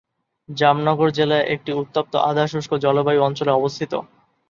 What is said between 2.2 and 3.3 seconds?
আধা-শুষ্ক জলবায়ু